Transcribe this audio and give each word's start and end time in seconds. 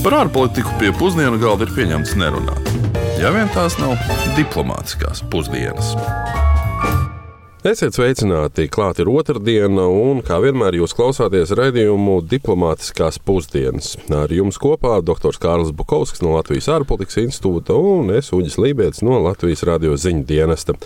Par 0.00 0.14
ārpolitiku 0.16 0.70
pie 0.80 0.94
pusdienu 0.96 1.36
galda 1.36 1.66
ir 1.66 1.74
pieņemts 1.76 2.14
nerunāt. 2.16 2.68
Ja 3.20 3.28
vien 3.34 3.50
tās 3.52 3.74
nav 3.76 3.98
diplomātiskās 4.32 5.20
pusdienas. 5.28 5.90
Esiet 7.68 7.92
sveicināti! 7.92 8.64
Klāt 8.72 9.02
ir 9.04 9.10
otrdiena, 9.12 9.84
un 9.92 10.22
kā 10.24 10.38
vienmēr 10.40 10.78
jūs 10.78 10.96
klausāties 10.96 11.52
raidījumu 11.52 12.22
diplomātiskās 12.30 13.20
pusdienas. 13.20 13.98
Ar 14.08 14.32
jums 14.32 14.56
kopā 14.62 15.02
dr. 15.04 15.36
Kārlis 15.36 15.74
Bukovskis 15.76 16.24
no 16.24 16.32
Latvijas 16.38 16.70
ārpolitikas 16.78 17.20
institūta 17.26 17.76
un 17.76 18.08
es 18.16 18.32
Uģis 18.32 18.56
Lībijams 18.56 19.04
no 19.04 19.20
Latvijas 19.26 19.66
radio 19.68 20.00
ziņu 20.00 20.24
dienesta. 20.24 20.80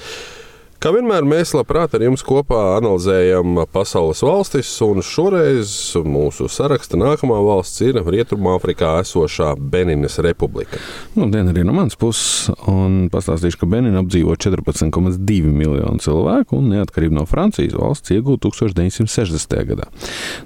Kā 0.82 0.91
vienmēr, 0.93 1.25
mēs 1.25 1.54
labprāt 1.56 1.95
ar 1.96 2.02
jums 2.04 2.22
kopā 2.27 2.59
analizējam 2.77 3.62
pasaules 3.72 4.20
valstis, 4.25 4.68
un 4.84 5.00
šoreiz 5.04 5.70
mūsu 6.04 6.48
saraksta 6.52 6.98
nākamā 7.00 7.39
valsts 7.45 7.80
ir 7.86 8.00
Rietumāfrikā 8.02 8.90
esošā 9.00 9.54
Beninas 9.58 10.18
republika. 10.25 10.80
Nu, 11.16 11.30
Dien 11.32 11.49
arī 11.52 11.64
no 11.64 11.72
manas 11.76 11.96
puses, 12.00 12.50
un 12.71 13.08
pastāstīšu, 13.13 13.63
ka 13.63 13.68
Benina 13.71 14.02
apdzīvo 14.02 14.36
14,2 14.36 15.39
miljonu 15.49 16.02
cilvēku, 16.04 16.58
un 16.61 16.68
neatkarību 16.75 17.18
no 17.21 17.25
Francijas 17.30 17.77
valsts 17.79 18.13
iegūta 18.14 18.50
1960. 18.50 19.57
gadā. 19.71 19.88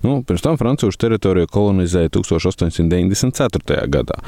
Nu, 0.04 0.20
pirms 0.28 0.44
tam 0.44 0.60
Francūšu 0.60 1.02
teritoriju 1.02 1.50
kolonizēja 1.50 2.12
1894. 2.18 3.80
gadā, 3.90 4.20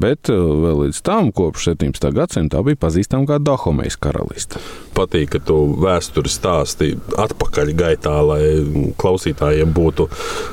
bet 0.00 0.32
uh, 0.32 0.48
vēl 0.64 0.84
līdz 0.86 1.02
tam, 1.04 1.32
kopš 1.34 1.72
17. 1.74 2.08
gadsimta, 2.16 2.64
bija 2.64 2.80
pazīstama 2.88 3.28
kā 3.28 3.40
Dahomejas 3.42 4.00
karaliste. 4.00 4.62
Patīk, 4.96 5.36
ka 5.48 5.54
tu 5.54 5.80
vēsturi 5.80 6.28
stāsti 6.28 6.90
atpakaļ 7.16 7.72
gaitā, 7.78 8.14
lai 8.20 8.42
klausītājiem 9.00 9.72
būtu 9.72 10.08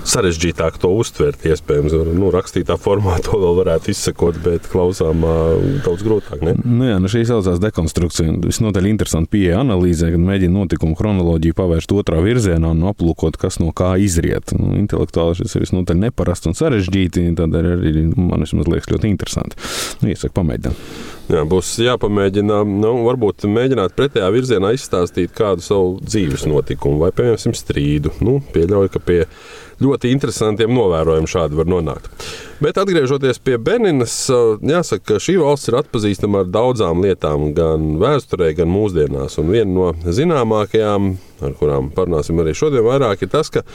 sarežģītāk 0.07 0.79
to 0.79 0.91
uztvert. 0.95 1.43
Iespējams, 1.45 1.95
nu, 2.15 2.29
rakstītā 2.33 2.77
formā 2.79 3.17
to 3.25 3.39
vēl 3.41 3.59
varētu 3.59 3.91
izsekot, 3.91 4.39
bet 4.43 4.69
klausāmā 4.71 5.35
daudz 5.85 6.05
grūtāk. 6.05 6.43
Ne? 6.45 6.55
Nu, 6.63 6.87
jā, 6.87 6.99
nu 7.01 7.11
šī 7.11 7.25
saucās 7.27 7.59
dekonstrukcija. 7.63 8.37
Visnotaļ 8.45 8.87
interesanti 8.89 9.33
pieeja 9.35 9.61
analīzē, 9.65 10.13
kad 10.13 10.23
mēģina 10.23 10.55
notikumu 10.61 10.95
chronoloģiju 10.99 11.57
pavērst 11.57 11.95
otrā 11.95 12.21
virzienā 12.23 12.71
un 12.75 12.85
aplūkot, 12.91 13.39
kas 13.41 13.59
no 13.59 13.73
kā 13.75 13.95
izriet. 14.01 14.55
Nu, 14.55 14.75
intelektuāli 14.79 15.41
šis 15.41 15.57
ir 15.57 15.65
visnotaļ 15.65 15.99
neparasts 16.07 16.51
un 16.51 16.57
sarežģīti, 16.57 17.27
tādēļ 17.41 17.69
arī 17.75 18.07
man 18.15 18.45
liekas 18.45 18.91
ļoti 18.93 19.11
interesanti. 19.11 19.59
Nu, 20.01 20.11
iesaku 20.13 20.37
pamēģināt. 20.39 21.13
Jā, 21.25 21.41
būs 21.49 21.71
jāpamēģina, 21.81 22.59
nu, 22.69 22.91
varbūt 23.07 23.47
mēģināt 23.49 23.95
pretējā 23.97 24.27
virzienā 24.35 24.69
izstāstīt 24.85 25.33
kādu 25.35 25.65
savu 25.65 25.95
dzīves 26.05 26.45
notikumu 26.49 27.01
vai, 27.03 27.11
piemēram, 27.15 27.55
strīdu. 27.57 28.13
Nu, 28.25 28.39
pieļauju, 28.53 28.93
ka 28.93 29.01
pie 29.03 29.23
ļoti 29.83 30.11
interesantiem 30.15 30.73
novērojumiem 30.75 31.29
šādi 31.29 31.59
var 31.59 31.69
nonākt. 31.69 32.11
Bet 32.63 32.77
atgriežoties 32.79 33.41
pie 33.43 33.57
Beninas, 33.59 34.13
jāsaka, 34.31 35.03
ka 35.09 35.17
šī 35.19 35.35
valsts 35.41 35.67
ir 35.67 35.75
atpazīstama 35.81 36.45
ar 36.45 36.51
daudzām 36.53 37.01
lietām, 37.03 37.49
gan 37.55 37.97
vēsturē, 37.99 38.53
gan 38.55 38.71
mūsdienās. 38.71 39.35
Un 39.41 39.51
viena 39.51 39.67
no 39.73 39.89
zināmākajām, 40.07 41.09
ar 41.43 41.55
kurām 41.59 41.89
parunāsim 41.91 42.39
arī 42.39 42.53
šodien, 42.55 42.85
vairāk, 42.87 43.25
ir 43.25 43.31
tas, 43.33 43.51
ka 43.51 43.65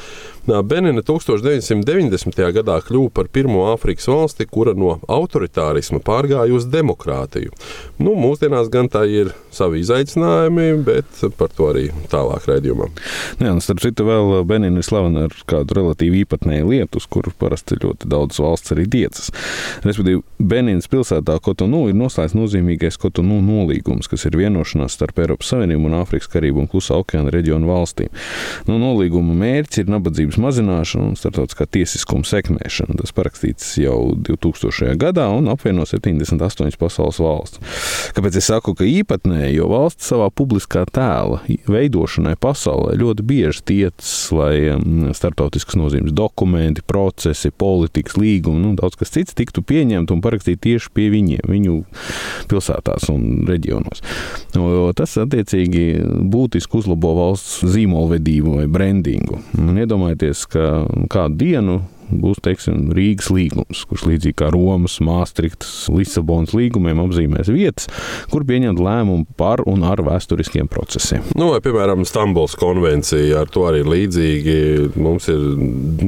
Benina 0.64 1.04
1990. 1.04 2.40
gadā 2.56 2.78
kļuva 2.86 3.12
par 3.18 3.28
pirmo 3.28 3.66
Āfrikas 3.74 4.08
valsti, 4.08 4.48
kura 4.48 4.72
no 4.72 4.96
autoritārisma 5.12 6.00
pārgāja 6.00 6.56
uz 6.56 6.64
demokrātiju. 6.72 7.52
Nu, 8.00 8.16
mūsdienās 8.16 8.72
gan 8.72 8.88
tā 8.88 9.04
ir 9.12 9.34
savi 9.52 9.84
izaicinājumi, 9.84 10.70
bet 10.88 11.20
par 11.36 11.52
to 11.52 11.68
arī 11.74 11.90
tālāk 12.08 12.48
raidījumā. 12.48 12.88
Jā, 13.44 13.52
un 13.52 13.60
starp 13.60 13.84
citu, 13.84 14.08
vēl 14.08 14.40
Benina 14.48 14.80
ir 14.80 14.88
slavena 14.88 15.28
ar 15.28 15.36
kādu 15.44 15.76
relatīvi 15.90 16.24
īpatnēju 16.24 16.70
lietu, 16.70 17.00
uz 17.00 17.06
kuru 17.10 17.32
parasti 17.38 17.78
ļoti 17.80 18.08
daudz 18.10 18.38
valsts 18.40 18.72
arī 18.74 18.86
tiecas. 18.90 19.30
Respektīvi, 19.84 20.22
Beninas 20.38 20.88
pilsētā 20.90 21.38
Kotonu 21.42 21.88
ir 21.90 21.96
noslēgts 21.98 22.36
nozīmīgais 22.36 22.98
Kotonu 23.00 23.40
nolīgums, 23.44 24.08
kas 24.08 24.24
ir 24.26 24.38
vienošanās 24.38 24.94
starp 24.96 25.18
Eiropas 25.20 25.50
Savienību 25.52 25.88
un 25.88 25.98
Āfrikas 26.00 26.30
Karību 26.30 26.62
un 26.62 26.70
Klusā 26.70 26.98
okeāna 27.00 27.32
reģionu 27.34 27.68
valstīm. 27.70 28.10
Nu, 28.68 28.78
nolīguma 28.80 29.34
mērķis 29.40 29.82
ir 29.82 29.92
nabadzības 29.92 30.38
mazināšana 30.40 31.10
un 31.10 31.18
starptautiskā 31.18 31.66
tiesiskuma 31.70 32.26
sekmēšana. 32.28 32.98
Tas 33.00 33.14
parakstīts 33.16 33.74
jau 33.80 34.14
2000. 34.28 34.94
gadā 35.00 35.26
un 35.34 35.50
apvieno 35.52 35.86
78 35.88 36.78
pasaules 36.80 37.20
valsts. 37.20 37.60
Kāpēc 38.16 38.40
es 38.40 38.50
saku, 38.50 38.74
ka 38.78 38.86
īpatnēji, 38.88 39.58
jo 39.58 39.70
valsts 39.72 40.10
savā 40.12 40.30
publiskā 40.32 40.86
tēla 40.90 41.42
veidošanai 41.70 42.36
pasaulē 42.40 42.96
ļoti 43.00 43.26
bieži 43.26 43.64
tiecas, 43.70 44.14
lai 44.34 44.54
um, 44.74 45.10
starptautiskas 45.16 45.78
nozīmes 45.80 46.14
dokumenti, 46.16 46.84
procesi, 46.86 47.50
politikas 47.50 48.18
līgumi, 48.20 48.62
nu, 48.62 48.74
daudz 48.78 48.98
kas 49.00 49.14
cits 49.14 49.36
tiktu 49.38 49.64
pieņemti 49.66 50.14
un 50.14 50.22
parakstīti 50.24 50.62
tieši 50.68 50.92
pie 50.96 51.08
viņiem, 51.12 51.46
viņu 51.50 51.76
pilsētās 52.50 53.08
un 53.12 53.46
reģionos. 53.48 54.04
Jo 54.56 54.90
tas 54.96 55.16
attiecīgi 55.20 55.86
būtiski 56.32 56.80
uzlabo 56.80 57.14
valsts 57.18 57.60
zīmolvedību 57.70 58.58
vai 58.60 58.66
brandingu. 58.70 59.40
Un 59.58 59.80
iedomājieties, 59.80 60.46
ka 60.50 60.68
kādu 61.12 61.40
dienu 61.44 61.80
būs 62.10 62.42
teiksim, 62.44 62.90
Rīgas 62.96 63.30
līgums, 63.34 63.84
kurš 63.88 64.06
līdzīgi 64.10 64.38
kā 64.40 64.50
Romas, 64.54 64.98
Maastrichtas, 65.04 65.88
Lisabonas 65.92 66.54
līgumiem 66.56 67.00
apzīmēs 67.02 67.50
vietas, 67.52 67.88
kur 68.32 68.44
pieņemt 68.48 68.80
lēmumu 68.82 69.26
par 69.38 69.62
un 69.70 69.84
ar 69.86 70.02
vēsturiskiem 70.06 70.68
procesiem. 70.70 71.24
Nu, 71.38 71.50
vai, 71.54 71.60
piemēram, 71.64 72.04
Stambuls 72.08 72.56
konvencija 72.60 73.44
ar 73.44 73.52
to 73.52 73.66
arī 73.68 73.82
līdzīgi. 73.86 74.56
Mums 75.00 75.28
ir 75.32 75.44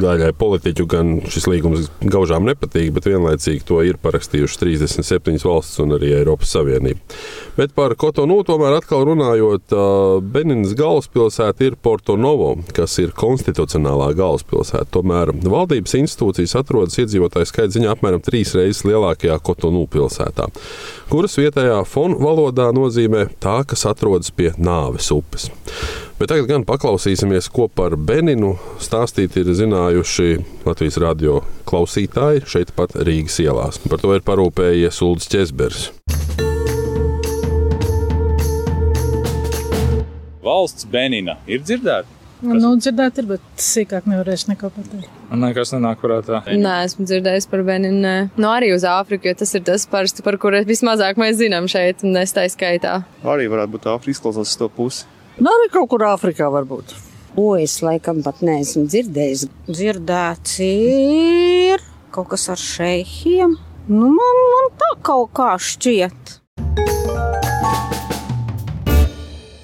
daļai 0.02 0.32
politiķu 0.38 0.88
gan 0.90 1.14
šis 1.32 1.48
līgums 1.50 1.88
gaužām 2.02 2.46
nepatīk, 2.48 2.92
bet 2.96 3.08
vienlaicīgi 3.10 3.64
to 3.68 3.82
ir 3.86 4.00
parakstījuši 4.02 4.60
37 4.62 5.46
valstis 5.46 5.82
un 5.82 5.96
arī 5.98 6.12
Eiropas 6.18 6.52
Savienība. 6.56 7.00
Bet 7.56 7.74
par 7.76 7.94
Kotonu 8.00 8.40
tomēr 8.46 8.78
atkal 8.78 9.04
runājot, 9.06 9.74
Beninas 10.32 10.72
galvaspilsēta 10.78 11.66
ir 11.66 11.76
Porto 11.82 12.16
Novo, 12.20 12.54
kas 12.76 12.96
ir 13.02 13.12
konstitucionālā 13.16 14.12
galvaspilsēta. 14.16 14.88
Tomēr 14.92 15.34
valdības 15.42 15.91
Valsts 15.92 16.00
institūcijas 16.00 16.54
atrodas 16.56 16.96
iedzīvotāju 17.02 17.48
skaita 17.48 17.74
ziņā 17.74 17.90
apmēram 17.92 18.22
trīs 18.24 18.54
reizes 18.56 18.84
lielākajā 18.86 19.34
Kotonu 19.44 19.84
pilsētā, 19.92 20.46
kuras 21.10 21.36
vietējā 21.36 21.82
fonu 21.84 22.16
valodā 22.16 22.70
nozīmē 22.72 23.26
tā, 23.42 23.60
kas 23.68 23.84
atrodas 23.90 24.32
pie 24.32 24.52
nāves 24.56 25.10
upes. 25.12 25.50
Bet 26.16 26.30
tagad 26.32 26.48
gan 26.48 26.64
paklausīsimies, 26.64 27.50
ko 27.52 27.66
par 27.68 27.98
Beninu 27.98 28.54
stāstīt 28.80 29.36
ir 29.36 29.52
zinājuši 29.52 30.38
Latvijas 30.64 30.96
radio 31.02 31.42
klausītāji 31.68 32.46
šeit 32.48 32.72
pat 32.76 32.96
Rīgas 32.96 33.36
ielās. 33.44 33.82
Par 33.84 34.00
to 34.00 34.14
ir 34.16 34.24
parūpējies 34.24 35.02
Ulris 35.04 35.28
Česbergs. 35.28 35.90
Valsts 40.42 40.88
Benina 40.88 41.36
ir 41.44 41.60
dzirdēta? 41.60 42.21
Nu, 42.42 42.72
dzirdēt, 42.74 43.20
ir, 43.22 43.28
bet 43.30 43.62
sīkāk 43.62 44.08
nevarēšu 44.10 44.50
neko 44.50 44.72
pateikt. 44.74 45.20
Nekas 45.38 45.70
nenāk 45.76 46.00
prātā. 46.02 46.40
Nē, 46.50 46.74
esmu 46.88 47.06
dzirdējis 47.06 47.46
par 47.52 47.62
Beninu. 47.66 48.14
Nu, 48.34 48.48
arī 48.50 48.72
uz 48.74 48.82
Āfriku, 48.88 49.30
jo 49.30 49.36
tas 49.38 49.54
ir 49.54 49.62
tas, 49.68 49.86
parasti, 49.90 50.24
par 50.26 50.38
kuru 50.42 50.64
vismazāk 50.66 51.20
mēs 51.22 51.38
zinām 51.38 51.70
šeit, 51.70 52.02
un 52.06 52.18
es 52.18 52.34
tā 52.34 52.48
skaitā. 52.50 52.98
Arī 53.22 53.46
varētu 53.52 53.76
būt 53.76 53.88
Āfrika, 53.94 54.16
izklausās 54.16 54.58
to 54.58 54.68
pusi. 54.74 55.06
Nu, 55.38 55.48
arī 55.54 55.70
kaut 55.72 55.88
kur 55.94 56.02
Āfrikā 56.10 56.50
varbūt. 56.52 56.96
O, 57.38 57.54
es 57.56 57.78
laikam 57.80 58.20
pat 58.26 58.42
neesmu 58.44 58.84
dzirdējis. 58.90 59.46
Dzirdēts 59.70 60.58
ir 60.66 61.86
kaut 62.12 62.28
kas 62.34 62.50
ar 62.52 62.60
šeihiem. 62.60 63.54
Nu, 63.88 64.10
man, 64.18 64.42
man 64.52 64.70
tā 64.82 64.90
kaut 65.06 65.32
kā 65.38 65.54
šķiet. 65.56 66.41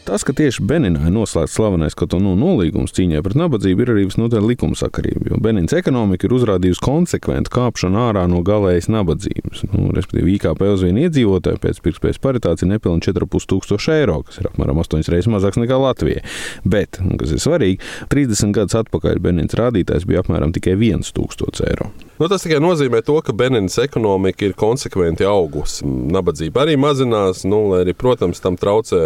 Tas, 0.09 0.23
ka 0.25 0.33
tieši 0.33 0.63
Beninā 0.65 1.03
ir 1.05 1.13
noslēgts 1.13 1.53
slavenais 1.59 1.93
Kotonu 1.99 2.31
nolīgums 2.41 2.95
cīņai 2.97 3.21
pret 3.27 3.37
nabadzību, 3.37 3.85
ir 3.85 3.91
arī 3.93 4.07
visnotaļ 4.07 4.47
likumsakarība, 4.55 5.35
jo 5.35 5.41
Benins 5.45 5.77
ekonomika 5.77 6.25
ir 6.25 6.33
uzrādījusi 6.39 6.81
konsekventu 6.81 7.53
kāpšanu 7.53 8.01
ārā 8.07 8.25
no 8.33 8.41
galējas 8.47 8.89
nabadzības. 8.89 9.67
Nu, 9.69 9.91
respektīvi, 9.93 10.39
IKP 10.39 10.65
uz 10.73 10.87
vienu 10.87 11.05
iedzīvotāju 11.05 11.61
pēc 11.61 11.85
pirktspējas 11.85 12.23
paritātes 12.25 12.65
ir 12.65 12.73
nepilni 12.73 13.05
4,5 13.05 13.53
tūkstoši 13.53 13.97
eiro, 13.99 14.23
kas 14.25 14.41
ir 14.41 14.49
apmēram 14.49 14.81
8 14.81 15.13
reizes 15.13 15.29
mazāks 15.37 15.61
nekā 15.61 15.77
Latvijai. 15.85 16.25
Bet, 16.65 17.03
kas 17.21 17.37
ir 17.37 17.45
svarīgi, 17.45 17.83
30 18.09 18.57
gadus 18.57 18.81
atpakaļ 18.81 19.21
Benins 19.29 19.61
rādītājs 19.61 20.09
bija 20.09 20.25
apmēram 20.25 20.57
tikai 20.57 20.81
1000 20.81 21.69
eiro. 21.69 21.93
Nu, 22.19 22.27
tas 22.27 22.43
tikai 22.43 22.59
nozīmē 22.59 22.99
to, 23.07 23.15
ka 23.23 23.31
Benīnas 23.37 23.77
ekonomika 23.79 24.43
ir 24.49 24.55
konsekventi 24.59 25.23
augusi. 25.29 25.87
Nabadzība 25.87 26.65
arī 26.65 26.75
mazinās, 26.81 27.45
nu, 27.47 27.61
lai 27.71 27.85
arī, 27.85 27.95
protams, 27.95 28.41
tam 28.43 28.57
traucē 28.59 29.05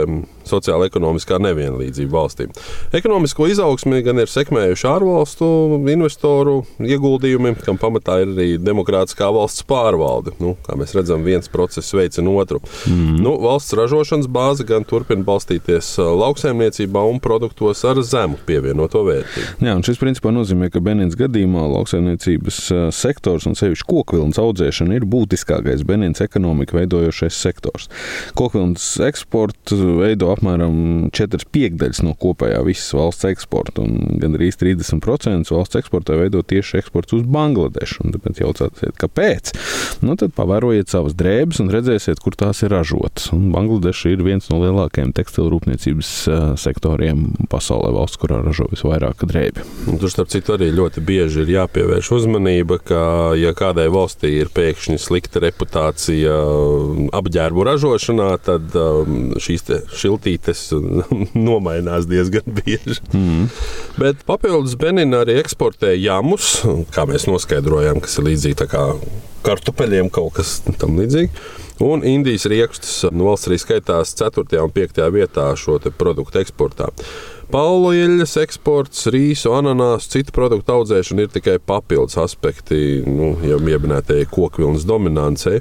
sociāla 0.49 0.89
ekonomiskā 0.89 1.37
nevienlīdzība 1.45 2.13
valstīm. 2.17 2.55
Ekonomisko 2.97 3.51
izaugsmi 3.53 4.01
gan 4.07 4.23
ir 4.23 4.33
sekmējuši 4.33 4.89
ārvalstu 4.89 5.49
investoru 5.93 6.63
ieguldījumi, 6.81 7.53
kam 7.67 7.77
pamatā 7.81 8.23
ir 8.23 8.33
arī 8.33 8.49
demokrātiskā 8.57 9.29
valsts 9.37 9.67
pārvalde. 9.69 10.33
Nu, 10.41 10.55
kā 10.65 10.79
mēs 10.81 10.97
redzam, 10.97 11.21
viens 11.27 11.53
process 11.53 11.93
veicina 11.93 12.33
otru. 12.33 12.63
Mm. 12.89 13.21
Nu, 13.21 13.37
valsts 13.45 13.77
ražošanas 13.77 14.31
bāze 14.33 14.65
gan 14.69 14.89
turpina 14.89 15.25
balstīties 15.29 15.99
lauksaimniecībā 16.01 17.05
un 17.13 17.21
produktos 17.21 17.85
ar 17.89 18.01
zemu 18.01 18.41
pievienoto 18.49 19.05
vērtību. 19.05 19.61
Jā, 19.69 19.77
šis 19.85 20.01
principā 20.01 20.33
nozīmē, 20.33 20.73
ka 20.73 20.81
Benīnas 20.81 21.21
gadījumā 21.21 21.69
lauksaimniecības 21.77 22.65
sektors, 23.03 23.47
un 23.51 23.57
sevišķi 23.59 23.89
kokvilnas 23.91 24.41
audzēšana, 24.43 24.97
ir 24.99 25.07
būtiskākais 25.11 25.85
Benīnas 25.89 26.23
ekonomiku 26.25 26.79
veidojošais 26.79 27.39
sektors. 27.45 27.89
Kokvilnas 28.39 28.87
eksports 29.05 29.75
veido 29.75 30.31
apmēram 30.33 31.11
4 31.15 31.49
piekdaļas 31.53 32.03
no 32.07 32.15
kopējā 32.19 32.63
visas 32.67 32.95
valsts 32.97 33.29
eksporta, 33.29 33.85
un 33.85 34.21
gandrīz 34.23 34.59
30% 34.61 35.53
valsts 35.53 35.81
eksportā 35.83 36.17
veido 36.21 36.43
tieši 36.47 36.81
eksports 36.81 37.17
uz 37.19 37.27
Bangladešu. 37.27 38.07
Un 38.07 38.15
tāpēc 38.17 38.43
jautājsiet, 38.43 38.97
kāpēc? 39.01 39.53
Nu, 40.07 40.17
tad 40.21 40.35
pavērojiet 40.37 40.93
savas 40.93 41.17
drēbes 41.19 41.63
un 41.63 41.71
redzēsiet, 41.73 42.21
kur 42.23 42.37
tās 42.39 42.63
ir 42.65 42.73
ražotas. 42.75 43.31
Un 43.35 43.51
Bangladeša 43.55 44.15
ir 44.15 44.25
viens 44.27 44.49
no 44.53 44.61
lielākajiem 44.63 45.13
tekstilu 45.17 45.51
rūpniecības 45.55 46.13
sektoriem 46.63 47.25
pasaulē, 47.53 47.93
valsts, 47.97 48.21
kurā 48.23 48.41
ražo 48.45 48.69
visvairāk 48.73 49.25
drēbju. 49.29 49.67
Tur, 49.93 50.11
starp 50.13 50.33
citu, 50.33 50.57
arī 50.57 50.71
ļoti 50.75 51.03
bieži 51.05 51.45
ir 51.45 51.55
jāpievērš 51.57 52.13
uzmanība, 52.19 52.79
ka, 52.93 53.03
ja 53.39 53.53
kādai 53.57 53.89
valstī 53.93 54.35
ir 54.43 54.51
pēkšņi 54.53 54.99
slikta 55.01 55.43
reputācija 55.43 56.35
apģērbu 57.17 57.67
ražošanā, 57.69 58.29
tad 58.45 58.77
šīs 59.43 59.67
šiltītes 60.03 60.69
nomainās 61.49 62.09
diezgan 62.11 62.47
bieži. 62.61 63.01
Mm. 63.17 63.49
Bet 64.01 64.23
papildus 64.29 64.77
Benina 64.81 65.23
arī 65.25 65.39
eksportē 65.41 65.95
jamus, 65.97 66.61
kā 66.93 67.07
mēs 67.09 67.29
noskaidrojām, 67.31 68.03
kas 68.05 68.19
ir 68.21 68.29
līdzīgi 68.31 68.71
kartupeļiem, 69.43 70.13
kaut 70.13 70.39
kas 70.39 70.61
tam 70.79 71.01
līdzīgs. 71.01 71.59
Un 71.83 72.05
Indijas 72.07 72.45
riekstus 72.47 73.09
no 73.11 73.27
valsts 73.27 73.49
arī 73.49 73.57
skaitās 73.59 74.13
4. 74.15 74.61
un 74.63 74.71
5. 74.71 75.01
vietā 75.11 75.49
šo 75.59 75.81
produktu 75.99 76.39
eksportā. 76.39 76.93
Pauloieļas 77.53 78.39
eksports, 78.41 79.03
rīsu, 79.13 79.51
ananāsu, 79.53 80.09
citu 80.15 80.33
produktu 80.33 80.73
audzēšana 80.73 81.27
ir 81.27 81.33
tikai 81.35 81.59
papildus 81.61 82.17
aspekti 82.23 83.03
nu, 83.05 83.35
jau 83.45 83.59
minētajai 83.61 84.25
kokvilnas 84.33 84.87
dominancei. 84.89 85.61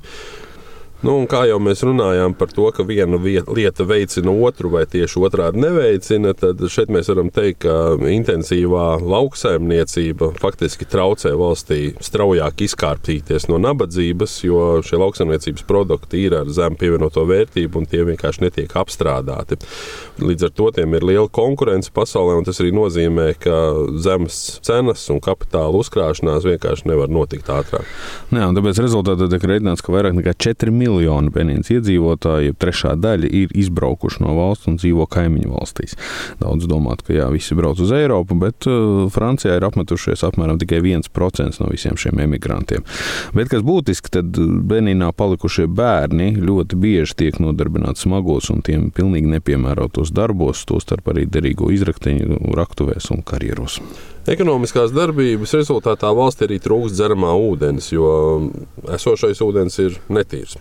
Nu, 1.02 1.16
kā 1.26 1.48
jau 1.50 1.56
mēs 1.58 1.80
runājām 1.82 2.36
par 2.38 2.52
to, 2.54 2.68
ka 2.78 2.84
viena 2.86 3.18
lieta 3.18 3.86
veicina 3.90 4.30
otru, 4.46 4.70
vai 4.70 4.84
tieši 4.86 5.18
otrādi 5.26 5.58
neveicina, 5.64 6.36
tad 6.38 6.60
šeit 6.70 6.92
mēs 6.94 7.08
varam 7.10 7.32
teikt, 7.34 7.64
ka 7.64 7.96
intensīvā 8.06 9.00
lauksaimniecība 9.02 10.30
faktiski 10.38 10.86
traucē 10.86 11.32
valstī 11.40 11.96
straujāk 12.06 12.62
izkārptīties 12.68 13.48
no 13.50 13.58
nabadzības, 13.64 14.36
jo 14.46 14.60
šie 14.86 15.00
lauksaimniecības 15.02 15.66
produkti 15.66 16.22
ir 16.28 16.36
ar 16.38 16.52
zemu 16.54 16.78
pievienoto 16.78 17.26
vērtību 17.26 17.82
un 17.82 17.90
tie 17.90 18.04
vienkārši 18.12 18.46
netiek 18.46 18.78
apstrādāti. 18.84 19.58
Līdz 20.22 20.52
ar 20.52 20.54
to 20.54 20.70
tiem 20.78 20.94
ir 21.00 21.08
liela 21.10 21.26
konkurence 21.34 21.90
pasaulē, 21.90 22.38
un 22.38 22.46
tas 22.46 22.62
arī 22.62 22.76
nozīmē, 22.78 23.32
ka 23.42 23.58
zemes 24.06 24.38
cenas 24.62 25.08
un 25.10 25.18
kapitāla 25.18 25.82
uzkrāšanās 25.82 26.46
vienkārši 26.46 26.92
nevar 26.94 27.10
notikt 27.10 27.50
ātrāk. 27.50 27.90
Jā, 28.30 28.54
tāpēc 28.54 28.86
rezultātā 28.86 29.32
tiek 29.34 29.50
rēķināts, 29.56 29.82
ka 29.82 29.98
vairāk 29.98 30.22
nekā 30.22 30.38
4 30.38 30.70
miljoni 30.70 30.91
miljoni 30.92 31.32
Benīnas 31.34 31.72
iedzīvotāji, 31.74 32.56
trešā 32.60 32.96
daļa 33.00 33.30
ir 33.42 33.56
izbraukuši 33.58 34.24
no 34.26 34.36
valsts 34.38 34.70
un 34.70 34.78
dzīvo 34.82 35.08
kaimiņu 35.12 35.52
valstīs. 35.54 35.98
Daudz 36.42 36.68
domā, 36.70 36.98
ka 37.02 37.16
jā, 37.16 37.28
visi 37.34 37.58
brauc 37.58 37.80
uz 37.82 37.92
Eiropu, 37.96 38.38
bet 38.42 38.68
uh, 38.70 39.08
Francijā 39.14 39.58
ir 39.58 39.66
apmetušies 39.68 40.26
apmēram 40.28 40.60
tikai 40.62 40.82
1% 40.84 41.62
no 41.62 41.70
visiem 41.72 41.98
šiem 42.00 42.22
emigrantiem. 42.26 42.86
Bet 43.38 43.52
kas 43.54 43.66
būtiski, 43.66 44.12
tad 44.18 44.38
Benīnā 44.72 45.12
palikušie 45.16 45.68
bērni 45.72 46.34
ļoti 46.42 46.80
bieži 46.82 47.18
tiek 47.24 47.42
nodarbināti 47.44 48.06
smagos 48.06 48.52
un 48.54 48.64
tiem 48.66 48.90
pilnīgi 48.96 49.32
nepiemērotos 49.38 50.14
darbos, 50.16 50.66
tostarp 50.70 51.14
arī 51.14 51.28
derīgo 51.30 51.72
izrakteņu 51.74 52.56
raktuvēs 52.58 53.12
un 53.16 53.24
karjeros. 53.26 53.80
Ekonomiskās 54.30 54.92
darbības 54.94 55.56
rezultātā 55.58 56.12
valstī 56.14 56.46
arī 56.46 56.60
trūkst 56.62 56.94
dzeramā 56.94 57.32
ūdens, 57.42 57.88
jo 57.90 58.12
esošais 58.94 59.42
ūdens 59.42 59.80
ir 59.82 59.98
netīrs. 60.14 60.60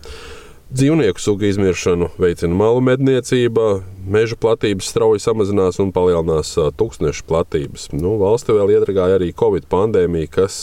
Dzīvnieku 0.71 1.19
sugu 1.19 1.49
izmiršanu 1.49 2.13
veicina 2.23 2.55
malu 2.55 2.81
medniecība, 2.87 3.81
meža 4.07 4.39
platības 4.41 4.89
strauji 4.93 5.21
samazinās 5.21 5.81
un 5.83 5.91
palielinās 5.93 6.55
tūkstnešu 6.79 7.27
platības. 7.27 7.89
Nu, 7.93 8.15
valsti 8.23 8.55
vēl 8.55 8.77
iedragāja 8.77 9.19
arī 9.19 9.33
Covid 9.37 9.67
pandēmija, 9.73 10.31
kas 10.39 10.55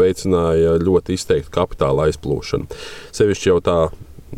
veicināja 0.00 0.78
ļoti 0.82 1.18
izteiktu 1.18 1.52
kapitāla 1.52 2.08
aizplūšanu. 2.08 2.80
Sevišķi 3.12 3.52
jau 3.52 3.60
tā 3.62 3.76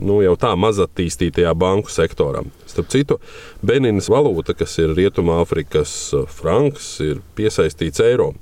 nu, 0.02 0.18
jau 0.24 0.34
tā 0.40 0.52
mazattīstītajā 0.58 1.54
banku 1.56 1.92
sektorā. 1.94 2.42
Starp 2.74 2.90
citu, 2.90 3.20
Benīnas 3.62 4.10
valūta, 4.10 4.56
kas 4.58 4.74
ir 4.82 4.96
Rietumāfrikas 4.98 5.92
franks, 6.34 6.96
ir 7.04 7.22
piesaistīts 7.38 8.02
eiro. 8.02 8.32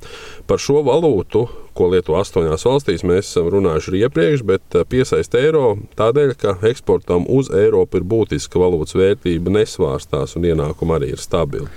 Par 0.48 0.62
šo 0.62 0.80
valūtu 0.86 1.46
ko 1.76 1.88
lieto 1.92 2.16
astoņās 2.18 2.64
valstīs, 2.66 3.04
mēs 3.06 3.28
esam 3.30 3.48
runājuši 3.52 3.90
arī 3.90 4.00
iepriekš, 4.06 4.44
bet 4.48 4.76
eh, 4.76 4.84
piesaist 4.88 5.34
eiro 5.38 5.76
tādēļ, 5.98 6.34
ka 6.40 6.54
eksportam 6.68 7.24
uz 7.32 7.50
Eiropu 7.52 8.00
ir 8.00 8.06
būtiska 8.08 8.60
valūtas 8.60 8.96
vērtība, 8.98 9.52
nesvārstās 9.56 10.36
un 10.38 10.46
ienākumi 10.50 10.96
arī 10.96 11.12
ir 11.14 11.22
stabili. 11.22 11.68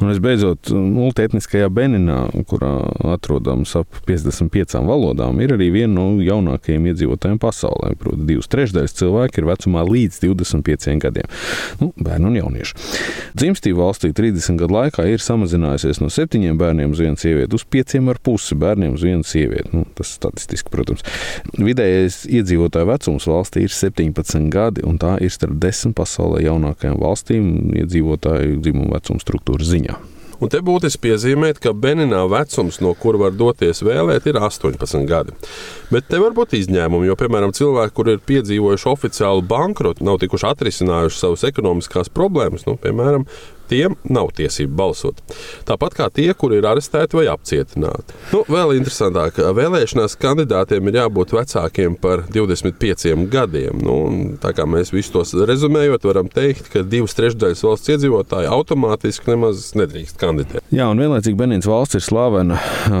Un 0.00 0.12
visbeidzot, 0.12 0.72
multietniskajā 0.72 1.70
Beninā, 1.74 2.20
kurā 2.48 2.72
atrodams 3.14 3.74
ap 3.80 4.02
55 4.08 4.82
valodām, 4.86 5.40
ir 5.42 5.56
arī 5.56 5.70
viena 5.74 5.94
no 5.98 6.22
jaunākajiem 6.22 6.90
iedzīvotājiem 6.92 7.40
pasaulē. 7.42 7.92
Proti, 8.00 8.26
divas 8.28 8.50
trešdaļas 8.52 8.96
cilvēki 8.98 9.42
ir 9.42 9.48
vecumā 9.50 9.84
līdz 9.88 10.22
25 10.26 10.98
gadiem. 11.02 11.28
Nu, 11.82 11.91
bērnu 11.96 12.30
un 12.30 12.38
jauniešu. 12.38 12.78
Dzimstība 13.38 13.86
valstī 13.86 14.12
30 14.16 14.60
gadu 14.60 14.76
laikā 14.76 15.06
ir 15.10 15.22
samazinājusies 15.24 16.02
no 16.02 16.10
septiņiem 16.12 16.60
bērniem 16.60 16.94
uz 16.94 17.02
vienu 17.02 17.20
sievieti 17.20 17.58
uz 17.58 17.66
pieciem 17.68 18.10
ar 18.12 18.20
pusi 18.22 18.58
bērniem 18.58 18.96
uz 18.96 19.04
vienu 19.06 19.26
sievieti. 19.26 19.72
Nu, 19.76 19.84
tas 19.98 20.14
statistiski, 20.18 20.72
protams. 20.72 21.04
Vidējais 21.58 22.22
iedzīvotāju 22.30 22.90
vecums 22.92 23.28
valstī 23.30 23.66
ir 23.66 23.76
17 23.76 24.48
gadi, 24.52 24.86
un 24.86 24.98
tā 25.02 25.16
ir 25.24 25.32
starp 25.34 25.58
desmit 25.62 25.96
pasaulē 25.98 26.42
jaunākajām 26.46 26.98
valstīm 27.02 27.52
iedzīvotāju 27.84 28.60
dzimumu 28.62 28.96
vecuma 28.96 29.22
struktūras 29.22 29.72
ziņā. 29.72 29.98
Un 30.42 30.50
te 30.50 30.58
būtiski 30.64 31.04
piezīmēt, 31.06 31.60
ka 31.62 31.70
Beninā 31.70 32.24
vecums, 32.30 32.80
no 32.82 32.96
kura 32.98 33.20
var 33.20 33.36
doties 33.38 33.82
vēlēt, 33.86 34.26
ir 34.26 34.40
18 34.40 35.06
gadi. 35.06 35.36
Bet 35.92 36.08
te 36.10 36.18
var 36.18 36.34
būt 36.34 36.56
izņēmumi, 36.58 37.06
jo, 37.06 37.16
piemēram, 37.20 37.54
cilvēki, 37.54 37.94
kuri 37.94 38.16
ir 38.16 38.24
piedzīvojuši 38.26 38.88
oficiālu 38.90 39.46
bankrotu, 39.46 40.02
nav 40.06 40.18
tikuši 40.22 40.48
atrisinājuši 40.50 41.20
savas 41.20 41.46
ekonomiskās 41.46 42.10
problēmas, 42.10 42.66
nu, 42.66 42.74
piemēram, 42.82 43.28
tiem 43.72 43.96
nav 44.12 44.32
tiesību 44.36 44.76
balsot. 44.76 45.22
Tāpat 45.68 45.96
kā 45.96 46.08
tie, 46.12 46.28
kuri 46.36 46.60
ir 46.60 46.68
arestēti 46.68 47.16
vai 47.18 47.26
apcietināti. 47.32 48.16
Nu, 48.34 48.42
vēl 48.52 48.76
interesantāk, 48.76 49.40
vēlēšanās 49.56 50.16
kandidātiem 50.20 50.90
ir 50.90 51.00
jābūt 51.00 51.34
vecākiem 51.36 51.96
par 52.02 52.26
25 52.32 53.26
gadiem. 53.32 53.80
Nu, 53.82 53.96
tā 54.42 54.52
kā 54.56 54.66
mēs 54.68 54.92
visus 54.92 55.12
tos 55.14 55.34
rezumējot, 55.48 56.04
varam 56.08 56.28
teikt, 56.32 56.68
ka 56.72 56.84
divas 56.84 57.16
trešdaļas 57.18 57.64
valsts 57.66 57.92
iedzīvotāji 57.94 58.50
automātiski 58.52 59.32
nemaz 59.32 59.70
nedrīkst 59.78 60.20
kandidēt. 60.20 60.66
Jā, 60.72 60.88
un 60.92 61.00
vienlaicīgi 61.00 61.38
Benīnas 61.38 61.68
valsts 61.68 61.98
ir 61.98 62.04
slavena 62.04 62.58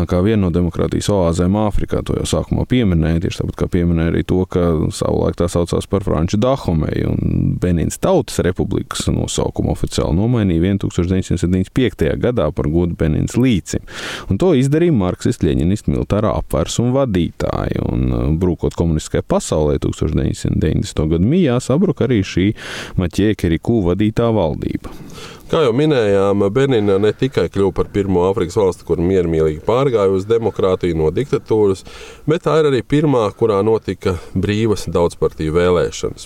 kā 0.08 0.22
viena 0.24 0.46
no 0.46 0.52
demokrātijas 0.54 1.10
oāzēm 1.12 1.56
Āfrikā. 1.66 2.02
To 2.08 2.16
jau 2.20 2.26
sākumā 2.28 2.64
pieminēja, 2.70 3.26
tieši 3.26 3.42
tāpat 3.42 3.60
kā 3.60 3.68
pieminēja 3.76 4.14
arī 4.14 4.24
to, 4.28 4.42
ka 4.50 4.64
savulaik 4.94 5.38
tā 5.40 5.48
saucās 5.52 5.88
par 5.90 6.06
Franču 6.06 6.40
Dahomeju 6.42 7.12
un 7.12 7.56
Benīnas 7.62 8.00
Tautas 8.02 8.40
Republikas 8.44 9.06
nosaukumu 9.12 9.74
oficiāli 9.76 10.16
nomainīja 10.18 10.61
1975. 10.62 12.08
gadā 12.22 12.48
par 12.54 12.68
godu 12.72 12.96
Benīnas 12.98 13.36
līcim. 13.38 13.84
Un 14.30 14.40
to 14.40 14.52
izdarīja 14.58 14.94
marksistu 14.96 15.48
leņinistu 15.48 15.94
militārā 15.94 16.34
apvērsuma 16.40 16.94
vadītāji. 17.00 17.82
Un, 17.88 18.08
uh, 18.10 18.24
brūkot 18.38 18.76
komunistiskajā 18.78 19.26
pasaulē 19.28 19.78
1990. 19.82 21.06
gada 21.14 21.32
mijā 21.34 21.58
sabruka 21.62 22.06
arī 22.08 22.22
šī 22.26 22.48
Maķie 23.00 23.34
Keriku 23.38 23.82
vadītā 23.86 24.30
valdība. 24.34 24.92
Kā 25.52 25.60
jau 25.66 25.74
minējām, 25.76 26.46
Benīna 26.48 26.94
ne 26.96 27.10
tikai 27.12 27.42
kļuva 27.52 27.74
par 27.76 27.88
pirmo 27.92 28.22
Āfrikas 28.24 28.54
valsti, 28.56 28.86
kur 28.88 29.02
miermīlīgi 29.04 29.60
pārgāja 29.66 30.08
uz 30.16 30.24
demokrātiju 30.24 30.96
no 30.96 31.10
diktatūras, 31.12 31.82
bet 32.24 32.46
tā 32.46 32.54
ir 32.62 32.70
arī 32.70 32.80
pirmā, 32.80 33.26
kurā 33.36 33.58
notika 33.60 34.14
brīvas 34.32 34.86
daudzpartiju 34.88 35.52
vēlēšanas. 35.52 36.24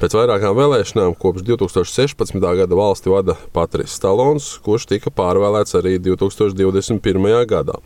Pēc 0.00 0.18
vairākām 0.18 0.58
vēlēšanām 0.58 1.14
kopš 1.22 1.46
2016. 1.52 2.42
gada 2.42 2.80
valsti 2.80 3.14
vada 3.14 3.38
Patris 3.54 3.94
Stalons, 3.94 4.56
kurš 4.66 4.88
tika 4.90 5.14
pārvēlēts 5.14 5.78
arī 5.78 6.00
2021. 6.02 7.30
gadā. 7.54 7.78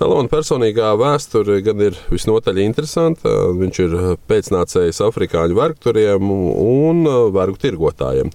Talona 0.00 0.30
personīgā 0.32 0.88
vēsture 0.98 1.58
gan 1.64 1.80
ir 1.84 1.96
visnotaļ 2.10 2.58
interesanta. 2.64 3.32
Viņš 3.58 3.80
ir 3.84 3.96
pēcnācējs 4.30 5.02
afrikāņu 5.04 5.58
vergturiem 5.58 6.30
un 6.32 7.04
vergu 7.34 7.60
tirgotājiem. 7.60 8.32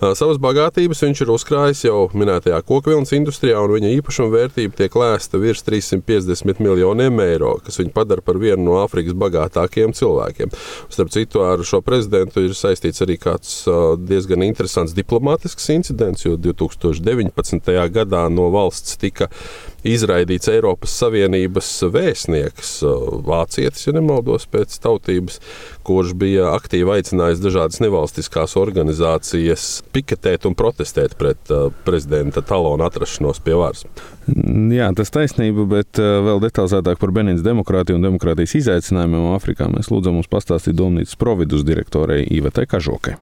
Savas 0.00 0.38
bagātības 0.40 1.02
viņš 1.04 1.20
ir 1.20 1.32
uzkrājis 1.34 1.82
jau 1.84 2.06
minētajā 2.16 2.62
kokvilnas 2.64 3.12
industrijā, 3.12 3.58
un 3.60 3.74
viņa 3.74 3.90
īpašuma 3.98 4.32
vērtība 4.32 4.78
tiek 4.78 4.94
lēsta 4.96 5.40
virs 5.42 5.60
350 5.66 6.62
miljoniem 6.64 7.20
eiro, 7.26 7.56
kas 7.66 7.76
viņu 7.82 7.92
padara 7.92 8.24
par 8.24 8.38
vienu 8.40 8.64
no 8.64 8.78
Āfrikas 8.80 9.16
bagātākajiem 9.20 9.92
cilvēkiem. 9.98 10.54
Starp 10.88 11.12
citu, 11.12 11.44
ar 11.44 11.60
šo 11.68 11.82
prezidentu 11.84 12.46
ir 12.46 12.56
saistīts 12.56 13.04
arī 13.04 13.18
kāds 13.20 13.58
diezgan 14.00 14.46
interesants 14.46 14.96
diplomātisks 14.96 15.68
incidents, 15.74 16.24
jo 16.24 16.38
2019. 16.40 17.76
gadā 17.92 18.24
no 18.32 18.48
valsts 18.54 18.96
tika 19.00 19.28
izraidīts 19.86 20.50
Eiropas 20.52 20.92
Savienības 21.00 21.68
vēstnieks, 21.94 22.72
vācietis, 23.26 23.86
ja 23.86 23.94
nemaldos, 23.96 24.46
pēc 24.50 24.76
tautības, 24.82 25.40
kurš 25.86 26.14
bija 26.20 26.50
aktīvi 26.54 26.96
aicinājis 26.98 27.42
dažādas 27.42 27.80
nevalstiskās 27.82 28.56
organizācijas 28.60 29.66
piketēt 29.94 30.46
un 30.48 30.56
protestēt 30.58 31.16
pret 31.20 31.52
prezidenta 31.86 32.44
talonu 32.46 32.86
atrašanos 32.86 33.42
pie 33.44 33.56
varas. 33.58 33.86
Jā, 34.30 34.90
tas 34.96 35.10
taisnība, 35.14 35.66
bet 35.70 35.98
vēl 35.98 36.42
detalizētāk 36.44 37.00
par 37.00 37.14
Benīnas 37.16 37.44
demokrātiju 37.46 37.98
un 37.98 38.06
demokrātijas 38.06 38.58
izaicinājumiem 38.60 39.32
Āfrikā 39.34 39.70
mēs 39.72 39.90
lūdzam 39.90 40.20
mums 40.20 40.30
pastāstīt 40.30 40.78
domnīcas 40.78 41.18
providus 41.20 41.66
direktorei 41.66 42.22
Ivetai 42.30 42.68
Kažokai. 42.70 43.18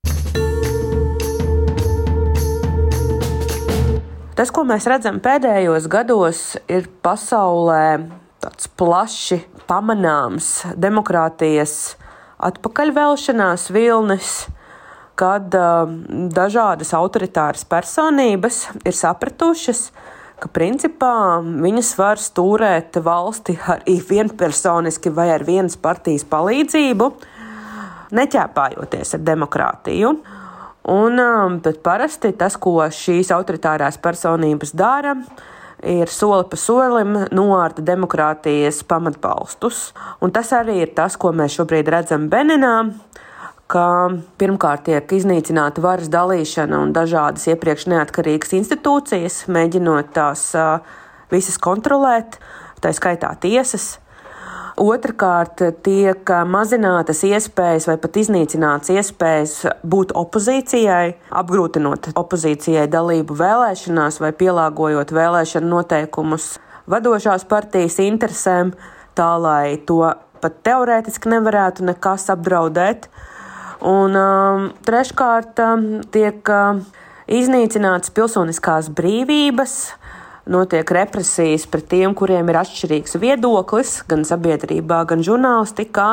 Tas, 4.39 4.53
ko 4.55 4.63
mēs 4.63 4.85
redzam 4.87 5.17
pēdējos 5.19 5.89
gados, 5.91 6.41
ir 6.71 6.85
pasaulē 7.03 8.07
tāds 8.39 8.69
plaši 8.79 9.41
pamanāms 9.67 10.53
demokrātijas 10.79 11.97
atpakaļvēlšanās 12.47 13.67
vilnis, 13.75 14.37
kad 15.19 15.59
uh, 15.59 15.91
dažādas 16.31 16.95
autoritāras 16.95 17.67
personības 17.67 18.69
ir 18.87 18.95
sapratušas, 18.95 19.89
ka 20.39 20.55
principā 20.55 21.43
viņas 21.43 21.93
var 21.99 22.23
stūrēt 22.23 23.03
valsti 23.03 23.59
arī 23.75 23.99
vienpersoniski 24.07 25.11
vai 25.19 25.33
ar 25.35 25.43
vienas 25.43 25.75
partijas 25.75 26.23
palīdzību, 26.31 27.11
neķēpājoties 28.15 29.19
ar 29.19 29.31
demokrātiju. 29.35 30.15
Un, 30.89 31.21
um, 31.21 31.59
parasti 31.85 32.33
tas, 32.33 32.57
ko 32.57 32.81
šīs 32.81 33.29
autoritārās 33.35 33.99
personības 34.01 34.73
dara, 34.73 35.13
ir 35.85 36.09
soli 36.11 36.47
pa 36.49 36.57
solim 36.57 37.15
noārta 37.35 37.85
demokrātijas 37.85 38.81
pamatbalstus. 38.89 39.93
Un 40.25 40.33
tas 40.33 40.55
arī 40.57 40.81
ir 40.87 40.95
tas, 40.97 41.19
ko 41.21 41.35
mēs 41.37 41.59
šobrīd 41.59 41.91
redzam 41.93 42.31
Beninā. 42.33 42.75
Ka 43.69 43.85
pirmkārt 44.41 44.87
tiek 44.87 45.13
iznīcināta 45.13 45.83
varas 45.85 46.09
dalīšana 46.09 46.79
un 46.87 46.95
dažādas 46.97 47.45
iepriekš 47.53 47.85
neatkarīgas 47.93 48.55
institūcijas, 48.57 49.43
mēģinot 49.53 50.15
tās 50.17 50.47
uh, 50.57 50.79
visas 51.29 51.61
kontrolēt, 51.61 52.39
tā 52.81 52.95
skaitā 52.97 53.35
tiesas. 53.43 53.99
Otrakārt, 54.79 55.59
tiek 55.83 56.31
mazinātas 56.47 57.25
iespējas 57.27 57.89
vai 57.91 57.97
pat 57.99 58.19
iznīcināts 58.21 58.93
iespējas 58.95 59.55
būt 59.83 60.13
opozīcijai, 60.15 61.17
apgrūtinot 61.41 62.13
opozīcijai 62.19 62.85
dalību 62.93 63.35
vēlēšanās 63.41 64.21
vai 64.23 64.31
pielāgojot 64.39 65.11
vēlēšanu 65.17 65.73
noteikumus 65.73 66.47
vadošās 66.87 67.49
partijas 67.51 67.99
interesēm, 68.05 68.71
tā 69.19 69.33
lai 69.43 69.81
to 69.89 69.99
pat 70.39 70.63
teorētiski 70.63 71.35
nevarētu 71.35 71.89
nekas 71.89 72.29
apdraudēt. 72.37 73.11
Un 73.83 74.15
um, 74.15 74.71
treškārt, 74.87 75.59
um, 75.63 75.89
tiek 76.15 76.55
um, 76.55 76.85
iznīcināts 77.27 78.15
pilsoniskās 78.15 78.93
brīvības, 78.95 79.75
notiek 80.49 80.91
represijas 80.91 81.67
pret 81.71 81.89
tiem, 81.93 82.15
kuriem 82.17 82.49
ir 82.51 82.59
atšķirīgs 82.63 83.19
viedoklis, 83.21 83.99
gan 84.09 84.25
sabiedrībā, 84.29 85.05
gan 85.09 85.25
žurnālistikā. 85.25 86.09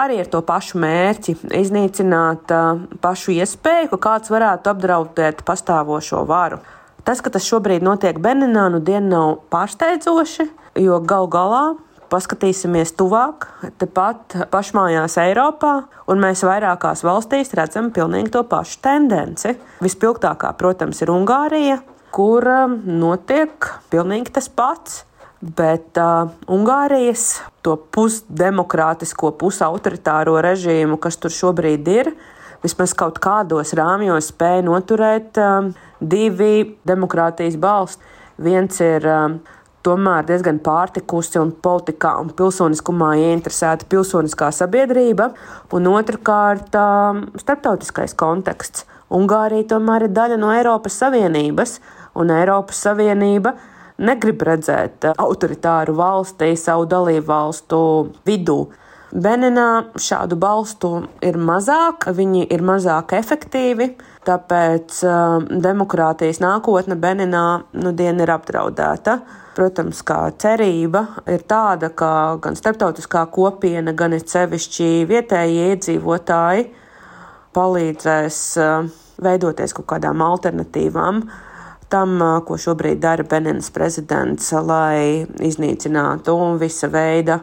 Arī 0.00 0.20
ar 0.22 0.28
to 0.30 0.40
pašu 0.46 0.78
mērķi- 0.80 1.36
iznīcināt 1.62 2.52
uh, 2.54 2.80
pašu 3.02 3.34
iespēju, 3.34 3.90
ka 3.90 3.98
kāds 4.06 4.30
varētu 4.30 4.72
apdraudēt 4.72 5.42
pastāvošo 5.44 6.22
varu. 6.28 6.60
Tas, 7.04 7.20
ka 7.20 7.30
tas 7.30 7.44
šobrīd 7.48 7.82
notiek 7.82 8.18
Beninā, 8.20 8.68
nu 8.70 8.80
diena 8.80 9.08
nav 9.08 9.38
pārsteidzoši, 9.50 10.48
jo 10.78 11.00
gal 11.00 11.26
galā 11.28 11.64
paskatīsimies 12.10 12.92
tuvāk, 12.98 13.46
tepat 13.78 14.36
pašmājās 14.50 15.16
Eiropā, 15.22 15.84
un 16.10 16.22
mēs 16.22 16.42
vairākās 16.46 17.04
valstīs 17.06 17.54
redzam 17.56 17.90
pilnīgi 17.94 18.32
to 18.34 18.42
pašu 18.50 18.80
tendenci. 18.82 19.54
Vispilgtākā, 19.84 20.52
protams, 20.58 21.02
ir 21.04 21.12
Ungārija, 21.14 21.78
kur 22.14 22.46
notiek 22.84 23.70
pilnīgi 23.92 24.34
tas 24.34 24.50
pats. 24.50 25.04
Bet 25.40 25.96
uh, 25.96 26.28
Ungārijas 26.52 27.38
to 27.64 27.78
pusdemokrātisko, 27.96 29.30
pusautoritāro 29.40 30.34
režīmu, 30.44 30.98
kas 31.00 31.16
tur 31.16 31.32
šobrīd 31.32 31.86
ir, 31.88 32.10
vismaz 32.60 32.92
kaut 32.92 33.16
kādos 33.24 33.72
rāmjos 33.72 34.28
spēja 34.34 34.66
noturēt 34.66 35.40
um, 35.40 35.70
divi 36.00 36.76
demokrātijas 36.84 37.56
balsts. 37.56 38.04
Viens 38.40 38.82
ir 38.84 39.06
um, 39.08 39.38
tomēr 39.84 40.28
diezgan 40.28 40.60
pārtikusi 40.64 41.40
un 41.40 41.54
politikā 41.56 42.18
un 42.20 42.34
pilsoniskumā 42.36 43.14
ieinteresēta 43.22 43.88
pilsoniskā 43.88 44.50
sabiedrība, 44.52 45.30
un 45.72 45.88
otrkārt 45.88 46.76
um, 46.76 47.24
starptautiskais 47.40 48.12
konteksts. 48.12 48.84
Ungārija 49.10 49.72
tomēr 49.72 50.06
ir 50.06 50.14
daļa 50.14 50.36
no 50.38 50.52
Eiropas 50.54 51.00
Savienības 51.00 51.78
un 52.18 52.32
Eiropas 52.34 52.80
Savienība 52.86 53.54
negrib 54.00 54.42
redzēt 54.46 55.10
autoritāru 55.12 55.94
valstī 55.98 56.54
savu 56.58 56.86
dalību 56.90 57.26
valstu 57.28 57.80
vidū. 58.26 58.62
Beninā 59.10 59.90
šādu 59.98 60.36
balstu 60.38 60.90
ir 61.26 61.34
mazāk, 61.34 62.06
viņi 62.14 62.44
ir 62.54 62.62
mazāk 62.62 63.16
efektīvi, 63.18 63.88
tāpēc 64.26 65.00
uh, 65.02 65.40
demokrātijas 65.50 66.38
nākotne 66.38 66.94
Beninā 66.94 67.44
nu 67.82 67.92
dien 67.96 68.22
ir 68.22 68.30
apdraudēta. 68.30 69.18
Protams, 69.56 70.04
kā 70.06 70.20
cerība 70.38 71.02
ir 71.26 71.42
tāda, 71.50 71.90
ka 71.90 72.38
gan 72.40 72.54
starptautiskā 72.56 73.24
kopiena, 73.34 73.92
gan 73.98 74.14
it 74.14 74.30
sevišķi 74.30 74.92
vietējie 75.10 75.72
iedzīvotāji 75.74 76.68
palīdzēs 77.58 78.40
uh, 78.62 78.90
veidoties 79.26 79.74
kaut 79.74 79.90
kādām 79.90 80.22
alternatīvām. 80.22 81.24
Uh, 81.26 81.49
tam, 81.90 82.18
ko 82.46 82.58
šobrīd 82.60 83.00
dara 83.02 83.26
Benenas 83.26 83.70
prezidents, 83.74 84.52
lai 84.52 85.26
iznīcinātu 85.42 86.36
visa 86.60 86.90
veida 86.92 87.40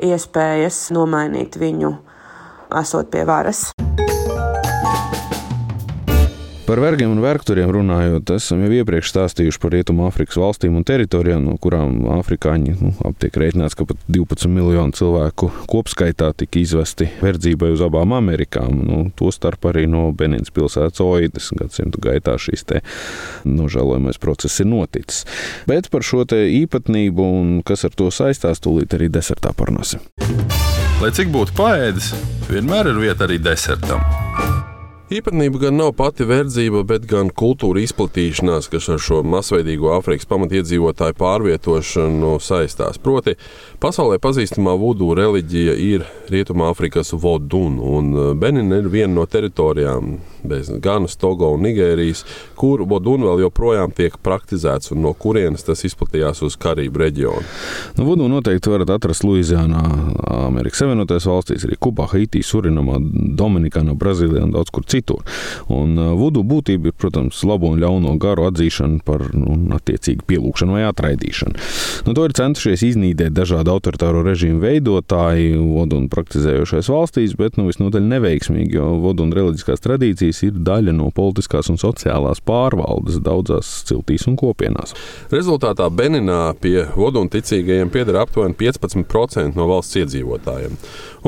iespējas 0.00 0.88
nomainīt 0.96 1.60
viņu 1.60 1.94
esot 2.80 3.12
pie 3.12 3.26
varas. 3.28 3.70
Par 6.70 6.78
vergiem 6.78 7.10
un 7.10 7.18
vergturiem 7.18 7.66
runājot, 7.74 8.30
esam 8.36 8.60
jau 8.62 8.68
iepriekš 8.70 9.10
stāstījuši 9.10 9.58
par 9.58 9.72
Rietumu 9.74 10.04
Afrikas 10.06 10.36
valstīm 10.38 10.76
un 10.78 10.84
teritorijām, 10.86 11.42
no 11.42 11.56
kurām 11.58 12.04
afrikāņi 12.14 12.74
nu, 12.78 12.92
tiek 13.18 13.38
rēķināts, 13.42 13.74
ka 13.74 13.88
pat 13.90 13.98
12 14.06 14.46
miljonu 14.54 14.94
cilvēku 14.94 15.48
kopskaitā 15.66 16.28
tika 16.38 16.60
izvesti 16.62 17.08
verdzībai 17.24 17.72
uz 17.74 17.82
abām 17.82 18.14
Amerikām. 18.14 18.84
Nu, 18.86 19.00
Tostarp 19.18 19.66
arī 19.72 19.88
no 19.90 20.04
Benīnas 20.14 20.54
pilsētas 20.54 21.02
Oidas 21.02 21.50
gadsimtu 21.58 22.04
gaitā 22.06 22.36
šīs 22.38 22.62
nožēlojamais 23.50 24.22
process 24.22 24.62
ir 24.62 24.70
noticis. 24.70 25.26
Bet 25.66 25.90
par 25.90 26.06
šo 26.06 26.22
īpatnību 26.22 27.30
un 27.42 27.52
kas 27.66 27.82
ar 27.90 27.98
to 27.98 28.14
saistās, 28.14 28.62
tūlīt 28.62 28.94
arī 28.94 29.10
desertā 29.10 29.50
parunāsim. 29.58 30.06
Lai 31.02 31.10
cik 31.10 31.34
būtu 31.34 31.58
paēdis, 31.58 32.14
vienmēr 32.46 32.94
ir 32.94 33.06
vieta 33.08 33.26
arī 33.26 33.42
desertam. 33.42 34.59
Īpatnība 35.10 35.58
gan 35.58 35.74
nav 35.74 35.88
pati 35.98 36.22
verdzība, 36.22 36.84
bet 36.86 37.02
gan 37.10 37.32
kultūra 37.34 37.80
izplatīšanās, 37.82 38.68
kas 38.70 38.84
ar 38.94 39.00
šo 39.02 39.24
masveidīgo 39.26 39.88
Āfrikas 39.96 40.28
pamatiedzīvotāju 40.30 41.16
pārvietošanu 41.18 42.36
saistās. 42.38 43.00
Proti, 43.02 43.34
pasaulē 43.82 44.20
pazīstamā 44.22 44.76
vudu 44.78 45.08
reliģija 45.18 45.74
ir 45.82 46.04
Rietumāfrikas 46.30 47.10
vodun, 47.18 47.80
un 47.82 48.12
Benina 48.38 48.78
ir 48.78 48.86
viena 48.92 49.16
no 49.16 49.24
teritorijām, 49.26 50.12
bez 50.46 50.70
Ganas, 50.78 51.18
Togo 51.18 51.50
un 51.56 51.66
Nigērijas, 51.66 52.22
kur 52.54 52.86
vodun 52.86 53.26
vēl 53.26 53.42
joprojām 53.48 53.90
tiek 53.90 54.14
praktizēts, 54.22 54.94
un 54.94 55.02
no 55.08 55.10
kurienes 55.18 55.66
tas 55.66 55.82
izplatījās 55.90 56.44
uz 56.46 56.54
Karību 56.54 57.02
reģionu. 57.02 57.42
Nu, 57.98 58.06
vodu 58.06 58.30
noteikti 58.30 58.70
varat 58.70 58.94
atrast 58.94 59.26
Luizijānā, 59.26 59.82
Amerikas 60.46 60.84
Savienotajās 60.84 61.26
valstīs, 61.32 61.66
arī 61.66 61.82
Kubā, 61.82 62.06
Haitī, 62.14 62.46
Surinamā, 62.46 63.02
Dominikānā, 63.42 63.98
Brazīlijā 63.98 64.46
un 64.46 64.54
daudz 64.54 64.70
kur 64.70 64.86
citur 64.86 64.99
citur. 65.00 65.24
Un 65.72 65.96
uh, 65.98 66.12
vudu 66.18 66.44
būtība 66.46 66.90
ir, 66.90 66.96
protams, 67.00 67.40
labo 67.48 67.72
un 67.72 67.80
ļauno 67.80 68.16
garu 68.20 68.46
atzīšana 68.50 69.02
par 69.06 69.26
nu, 69.34 69.56
attiecīgu 69.76 70.26
pielūgšanu 70.28 70.76
vai 70.76 70.84
atraidīšanu. 70.88 71.56
Nu, 72.06 72.14
to 72.16 72.26
ir 72.26 72.36
centušies 72.36 72.84
iznīdēt 72.92 73.34
dažādu 73.36 73.72
autoritāro 73.74 74.22
režīmu 74.26 74.60
veidotāji, 74.62 75.56
vodu 75.58 76.00
un 76.00 76.08
praktizējošais 76.12 76.90
valstīs, 76.92 77.36
bet 77.38 77.58
nu, 77.58 77.68
visnotaļ 77.70 78.06
neveiksmīgi, 78.10 78.76
jo 78.78 78.88
vodu 79.02 79.26
un 79.26 79.34
reliģiskās 79.36 79.84
tradīcijas 79.84 80.42
ir 80.46 80.60
daļa 80.66 80.94
no 80.96 81.10
politiskās 81.14 81.70
un 81.72 81.80
sociālās 81.80 82.42
pārvaldes 82.44 83.20
daudzās 83.24 83.70
ciltīs 83.88 84.26
un 84.30 84.38
kopienās. 84.40 84.94
Rezultātā 85.32 85.88
Beninā 85.94 86.54
pie 86.60 86.84
vodu 86.96 87.22
un 87.24 87.30
ticīgajiem 87.32 87.92
pieder 87.92 88.20
aptuveni 88.22 88.56
15% 88.58 89.56
no 89.58 89.68
valsts 89.70 90.00
iedzīvotājiem. 90.00 90.76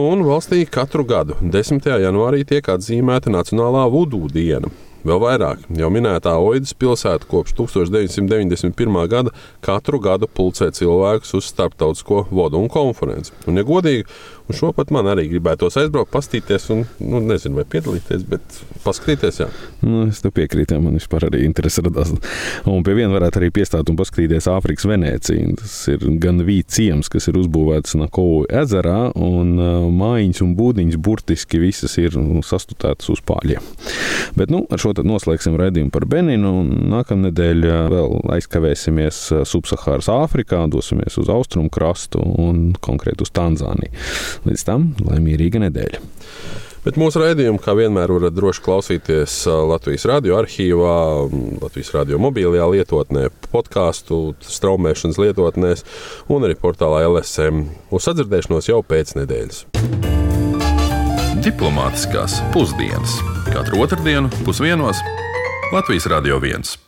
Un 0.03 0.25
valstī 0.27 0.65
katru 0.73 1.05
gadu 1.09 1.37
10. 1.43 1.85
janvārī 2.03 2.43
tiek 2.49 2.67
atzīmēta 2.73 3.31
Nacionālā 3.33 3.62
Nacionālā 3.63 3.87
vudu 3.91 4.27
diena. 4.27 4.67
Vēl 5.07 5.19
vairāk, 5.23 5.65
jau 5.79 5.89
minētā 5.91 6.33
Oidas 6.39 6.75
pilsēta 6.79 7.27
kopš 7.31 7.55
1991. 7.59 8.99
gada 9.11 9.31
katru 9.63 10.01
gadu 10.03 10.29
pulcē 10.31 10.71
cilvēkus 10.75 11.35
uz 11.39 11.49
starptautisko 11.51 12.25
vodunu 12.31 12.71
konferenci. 12.71 13.33
Un, 13.47 13.59
ja 13.59 13.67
godīgi, 13.67 14.07
un 14.49 14.57
šo 14.59 14.73
pat 14.77 14.91
man 14.95 15.09
arī 15.13 15.29
gribētos 15.31 15.77
aizbraukt, 15.81 16.13
pastīties 16.13 16.69
un, 16.75 16.85
nu, 17.01 17.21
nezinu, 17.25 17.61
vai 17.61 17.67
piedalīties, 17.69 18.25
bet 18.29 18.59
paskatīties, 18.85 19.41
jā. 19.43 19.49
Nu, 19.85 20.07
es 20.11 20.23
tam 20.25 20.35
piekrītu, 20.35 20.79
man 20.83 20.99
vispār 20.99 21.29
arī 21.29 21.45
interesi 21.47 21.85
radās. 21.85 22.13
Un 22.69 22.85
pie 22.87 22.97
viena 22.99 23.15
varētu 23.15 23.41
arī 23.41 23.51
piestāt 23.55 23.91
un 23.91 23.99
paskatīties 23.99 24.49
Āfrikas 24.53 24.87
Venēciju. 24.89 25.57
Tas 25.61 25.77
ir 25.93 26.05
gan 26.23 26.43
vīts 26.47 26.79
ciems, 26.79 27.11
kas 27.13 27.29
ir 27.31 27.39
uzbūvēts 27.41 27.97
Nakovu 28.01 28.45
ezerā, 28.63 29.13
un 29.19 29.55
mājiņas 29.99 30.43
un 30.45 30.55
būdiņas 30.59 31.01
burtiski 31.03 31.61
visas 31.63 31.97
ir 32.01 32.17
nu, 32.19 32.43
sastutētas 32.47 33.11
uz 33.13 33.23
pāļiem. 33.27 33.63
Bet 34.39 34.53
nu, 34.53 34.65
ar 34.73 34.81
šo 34.81 34.95
noslēgsim 35.03 35.57
raidījumu 35.61 35.93
par 35.95 36.07
Beninu. 36.11 36.53
Nākamnedēļ 36.93 37.67
vēl 37.93 38.17
aizkavēsimies 38.37 39.21
Subsaharas 39.49 40.11
Āfrikā, 40.13 40.65
dosimies 40.73 41.19
uz 41.21 41.31
austrumu 41.33 41.73
krastu 41.73 42.23
un 42.23 42.73
konkrēti 42.83 43.27
uz 43.27 43.33
Tanzāniju. 43.35 43.93
Līdz 44.49 44.67
tam 44.69 44.93
laimīga 45.07 45.63
nedēļa! 45.67 46.03
Bet 46.83 46.97
mūsu 46.99 47.21
raidījumu, 47.23 47.61
kā 47.63 47.77
vienmēr, 47.79 48.11
varat 48.11 48.35
droši 48.35 48.63
klausīties 48.65 49.37
Latvijas 49.71 50.03
radio 50.11 50.35
arhīvā, 50.41 50.97
Latvijas 51.63 51.93
radio 51.95 52.19
mobilajā 52.19 52.67
lietotnē, 52.73 53.29
podkāstu 53.55 54.35
straumēšanas 54.43 55.21
lietotnēs 55.23 55.87
un 56.27 56.43
arī 56.49 56.59
portālā 56.59 57.05
LSM. 57.07 57.69
Uz 57.95 58.09
sadzirdēšanos 58.09 58.73
jau 58.73 58.83
pēc 58.83 59.15
nedēļas. 59.21 59.63
Diplomātiskās 61.43 62.41
pusdienas 62.55 63.15
katru 63.53 63.87
otrdienu 63.87 64.31
pusdienos 64.43 64.99
Latvijas 65.71 66.11
Radio 66.11 66.43
1. 66.43 66.75